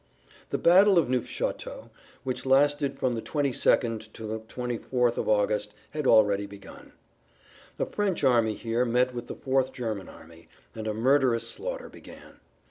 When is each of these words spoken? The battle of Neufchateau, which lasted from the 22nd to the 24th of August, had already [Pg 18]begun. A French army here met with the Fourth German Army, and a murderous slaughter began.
The 0.49 0.57
battle 0.57 0.97
of 0.97 1.09
Neufchateau, 1.11 1.91
which 2.23 2.43
lasted 2.43 2.97
from 2.97 3.13
the 3.13 3.21
22nd 3.21 4.11
to 4.13 4.25
the 4.25 4.39
24th 4.39 5.17
of 5.19 5.29
August, 5.29 5.75
had 5.91 6.07
already 6.07 6.47
[Pg 6.47 6.61
18]begun. 6.67 6.91
A 7.77 7.85
French 7.85 8.23
army 8.23 8.55
here 8.55 8.83
met 8.83 9.13
with 9.13 9.27
the 9.27 9.35
Fourth 9.35 9.71
German 9.71 10.09
Army, 10.09 10.49
and 10.73 10.87
a 10.87 10.93
murderous 10.95 11.47
slaughter 11.47 11.87
began. 11.87 12.39